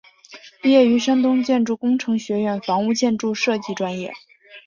[0.63, 4.11] 毕业于山东建筑工程学院房屋建筑设计专业。